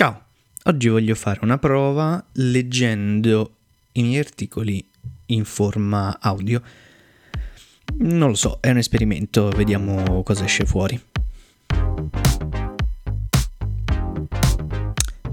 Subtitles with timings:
[0.00, 0.18] Ciao,
[0.62, 3.56] oggi voglio fare una prova leggendo
[3.92, 4.82] i miei articoli
[5.26, 6.62] in forma audio.
[7.98, 10.98] Non lo so, è un esperimento, vediamo cosa esce fuori.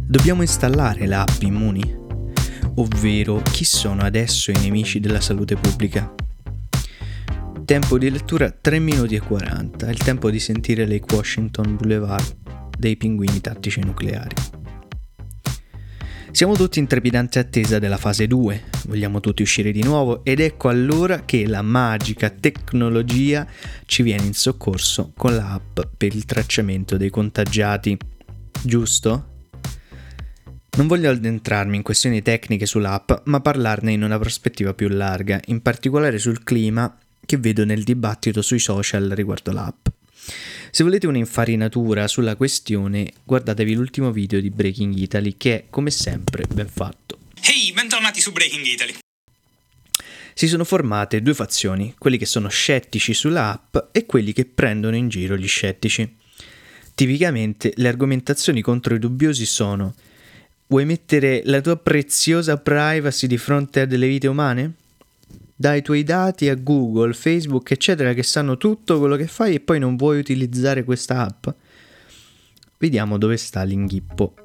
[0.06, 1.98] Dobbiamo installare l'app Immuni,
[2.76, 6.14] ovvero chi sono adesso i nemici della salute pubblica.
[7.64, 12.36] Tempo di lettura 3 minuti e 40, il tempo di sentire Lake Washington Boulevard
[12.78, 14.57] dei pinguini tattici nucleari.
[16.38, 20.70] Siamo tutti in trepidante attesa della fase 2, vogliamo tutti uscire di nuovo ed ecco
[20.70, 23.48] allora che la magica tecnologia
[23.88, 27.98] ci viene in soccorso con l'app per il tracciamento dei contagiati.
[28.62, 29.48] Giusto?
[30.78, 35.64] Non voglio addentrarmi in questioni tecniche sull'app, ma parlarne in una prospettiva più larga, in
[35.64, 36.96] particolare sul clima
[37.26, 39.88] che vedo nel dibattito sui social riguardo l'app.
[40.70, 46.46] Se volete un'infarinatura sulla questione, guardatevi l'ultimo video di Breaking Italy che è, come sempre,
[46.46, 47.18] ben fatto.
[47.42, 48.94] Ehi, bentornati su Breaking Italy.
[50.34, 54.96] Si sono formate due fazioni, quelli che sono scettici sulla app e quelli che prendono
[54.96, 56.16] in giro gli scettici.
[56.94, 59.96] Tipicamente le argomentazioni contro i dubbiosi sono
[60.68, 64.74] Vuoi mettere la tua preziosa privacy di fronte a delle vite umane?
[65.60, 69.80] Dai tuoi dati a Google, Facebook, eccetera, che sanno tutto quello che fai e poi
[69.80, 71.48] non vuoi utilizzare questa app?
[72.78, 74.36] Vediamo dove sta l'inghippo.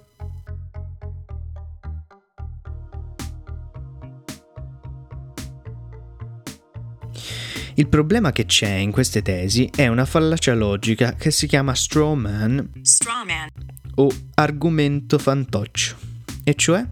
[7.75, 12.15] Il problema che c'è in queste tesi è una fallacia logica che si chiama straw
[12.15, 13.49] man, straw man.
[13.97, 15.97] o argomento fantoccio,
[16.45, 16.85] e cioè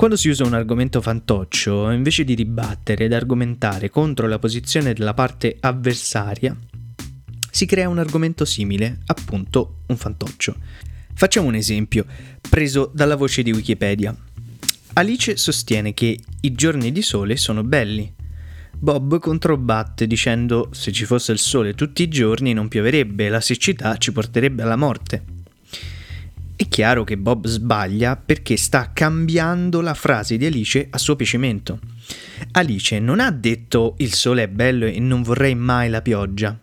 [0.00, 5.12] quando si usa un argomento fantoccio, invece di dibattere ed argomentare contro la posizione della
[5.12, 6.56] parte avversaria,
[7.50, 10.56] si crea un argomento simile, appunto un fantoccio.
[11.12, 12.06] Facciamo un esempio,
[12.48, 14.16] preso dalla voce di Wikipedia.
[14.94, 18.10] Alice sostiene che i giorni di sole sono belli.
[18.78, 23.98] Bob controbatte dicendo se ci fosse il sole tutti i giorni non pioverebbe la siccità
[23.98, 25.39] ci porterebbe alla morte.
[26.60, 31.78] È chiaro che Bob sbaglia perché sta cambiando la frase di Alice a suo piacimento.
[32.52, 36.54] Alice non ha detto il sole è bello e non vorrei mai la pioggia.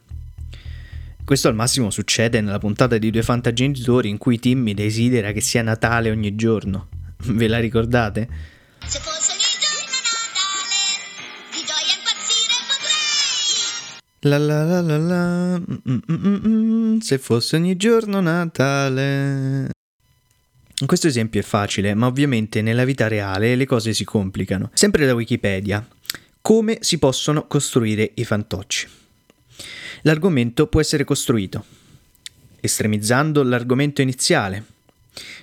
[1.26, 5.64] Questo al massimo succede nella puntata di Due Fantagenitori in cui Timmy desidera che sia
[5.64, 6.90] Natale ogni giorno.
[7.30, 8.28] Ve la ricordate?
[8.86, 10.86] Se fosse ogni giorno Natale,
[11.50, 14.30] di gioia impazzire potrei!
[14.30, 19.72] La la la la la, mm, mm, mm, se fosse ogni giorno Natale.
[20.86, 24.70] Questo esempio è facile, ma ovviamente nella vita reale le cose si complicano.
[24.74, 25.86] Sempre da Wikipedia.
[26.42, 28.88] Come si possono costruire i fantocci?
[30.04, 31.66] L'argomento può essere costruito
[32.60, 34.64] estremizzando l'argomento iniziale,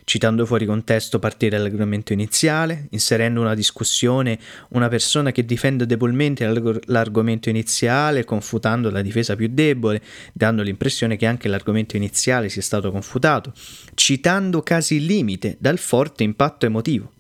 [0.05, 4.39] citando fuori contesto partire dall'argomento iniziale, inserendo una discussione
[4.71, 6.47] una persona che difende debolmente
[6.87, 10.03] l'argomento iniziale, confutando la difesa più debole,
[10.33, 13.53] dando l'impressione che anche l'argomento iniziale sia stato confutato,
[13.95, 17.13] citando casi limite dal forte impatto emotivo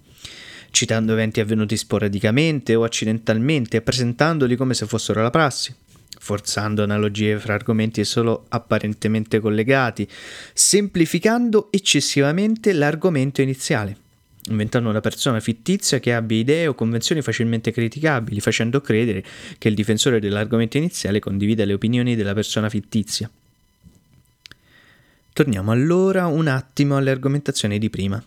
[0.75, 5.72] citando eventi avvenuti sporadicamente o accidentalmente e presentandoli come se fossero la prassi
[6.24, 10.08] forzando analogie fra argomenti solo apparentemente collegati,
[10.54, 13.94] semplificando eccessivamente l'argomento iniziale,
[14.48, 19.22] inventando una persona fittizia che abbia idee o convenzioni facilmente criticabili, facendo credere
[19.58, 23.30] che il difensore dell'argomento iniziale condivida le opinioni della persona fittizia.
[25.34, 28.24] Torniamo allora un attimo alle argomentazioni di prima.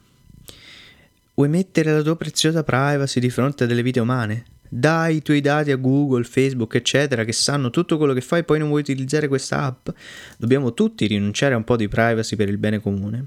[1.34, 4.46] Vuoi mettere la tua preziosa privacy di fronte a delle vite umane?
[4.70, 8.60] Dai i tuoi dati a Google, Facebook, eccetera, che sanno tutto quello che fai, poi
[8.60, 9.90] non vuoi utilizzare questa app.
[10.38, 13.26] Dobbiamo tutti rinunciare a un po' di privacy per il bene comune.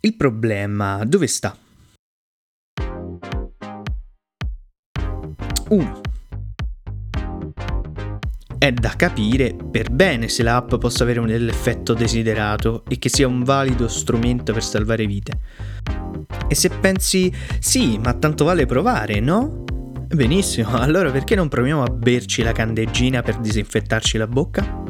[0.00, 1.56] Il problema dove sta?
[5.68, 6.00] 1.
[8.58, 13.26] È da capire per bene se l'app possa avere un effetto desiderato e che sia
[13.26, 15.40] un valido strumento per salvare vite.
[16.48, 19.64] E se pensi sì, ma tanto vale provare, no?
[20.12, 24.82] Benissimo, allora perché non proviamo a berci la candeggina per disinfettarci la bocca?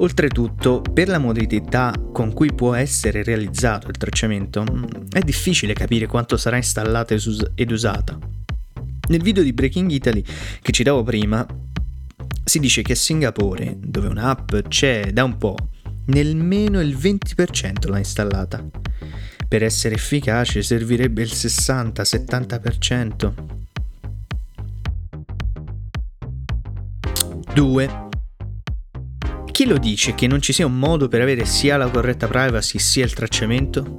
[0.00, 6.06] Oltretutto, per la modalità con cui può essere realizzato il tracciamento, mm, è difficile capire
[6.06, 7.14] quanto sarà installata
[7.54, 8.18] ed usata.
[9.08, 10.24] Nel video di Breaking Italy
[10.62, 11.46] che citavo prima,
[12.44, 15.54] si dice che a Singapore, dove un'app c'è da un po',
[16.06, 18.66] nemmeno il 20% l'ha installata.
[19.46, 23.57] Per essere efficace servirebbe il 60-70%.
[27.58, 28.08] 2.
[29.50, 32.78] chi lo dice che non ci sia un modo per avere sia la corretta privacy
[32.78, 33.98] sia il tracciamento?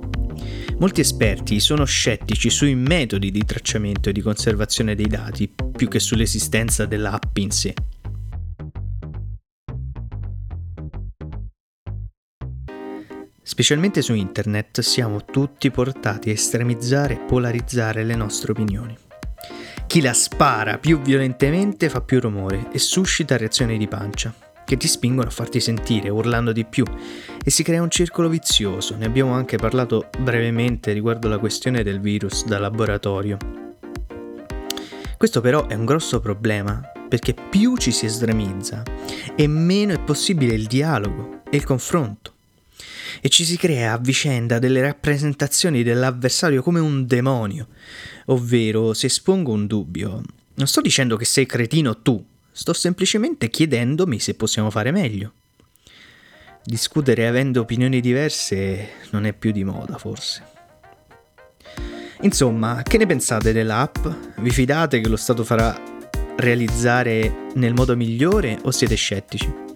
[0.78, 6.00] Molti esperti sono scettici sui metodi di tracciamento e di conservazione dei dati più che
[6.00, 7.74] sull'esistenza dell'app in sé.
[13.44, 18.96] Specialmente su internet siamo tutti portati a estremizzare e polarizzare le nostre opinioni.
[19.90, 24.32] Chi la spara più violentemente fa più rumore e suscita reazioni di pancia
[24.64, 26.86] che ti spingono a farti sentire urlando di più
[27.44, 28.96] e si crea un circolo vizioso.
[28.96, 33.38] Ne abbiamo anche parlato brevemente riguardo la questione del virus da laboratorio.
[35.18, 38.84] Questo però è un grosso problema perché più ci si estremizza
[39.36, 42.34] e meno è possibile il dialogo e il confronto.
[43.22, 47.68] E ci si crea a vicenda delle rappresentazioni dell'avversario come un demonio,
[48.26, 50.22] ovvero se espongo un dubbio,
[50.56, 52.26] non sto dicendo che sei cretino tu,
[52.60, 55.32] Sto semplicemente chiedendomi se possiamo fare meglio.
[56.62, 60.44] Discutere avendo opinioni diverse non è più di moda, forse.
[62.20, 64.06] Insomma, che ne pensate dell'app?
[64.40, 65.74] Vi fidate che lo Stato farà
[66.36, 69.69] realizzare nel modo migliore o siete scettici?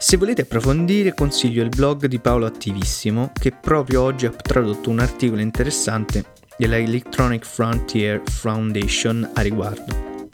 [0.00, 5.00] Se volete approfondire consiglio il blog di Paolo Attivissimo che proprio oggi ha tradotto un
[5.00, 6.24] articolo interessante
[6.56, 10.30] della Electronic Frontier Foundation a riguardo.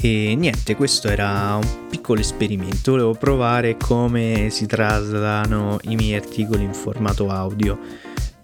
[0.00, 6.64] E niente, questo era un piccolo esperimento, volevo provare come si trasladano i miei articoli
[6.64, 7.78] in formato audio.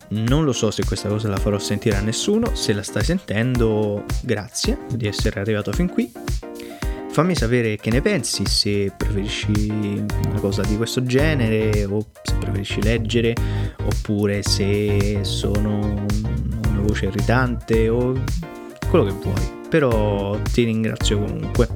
[0.09, 4.05] Non lo so se questa cosa la farò sentire a nessuno, se la stai sentendo
[4.23, 6.11] grazie di essere arrivato fin qui.
[7.15, 9.53] Fammi sapere che ne pensi, se preferisci
[10.27, 13.35] una cosa di questo genere o se preferisci leggere
[13.85, 15.79] oppure se sono
[16.69, 18.21] una voce irritante o
[18.91, 21.69] quello che vuoi però ti ringrazio comunque.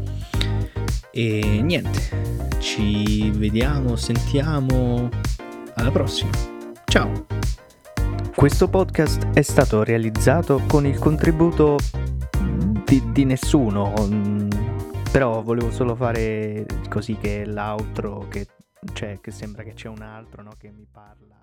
[1.13, 2.01] E niente,
[2.59, 5.09] ci vediamo, sentiamo
[5.75, 6.31] alla prossima.
[6.85, 7.27] Ciao!
[8.35, 11.77] Questo podcast è stato realizzato con il contributo
[12.85, 14.49] di, di nessuno, mm,
[15.11, 18.47] però volevo solo fare così che l'altro, che,
[18.93, 21.38] cioè, che sembra che c'è un altro no, che mi parla.